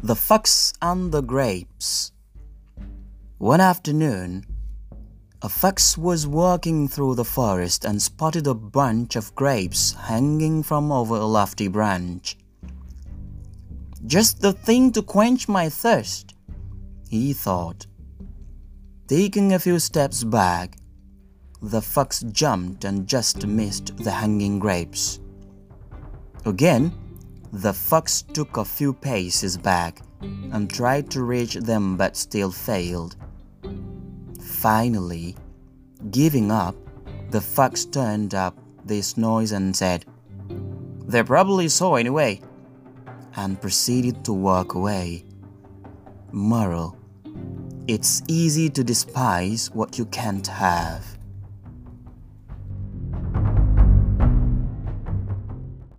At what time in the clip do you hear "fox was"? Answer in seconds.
5.48-6.24